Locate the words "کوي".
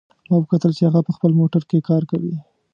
2.11-2.35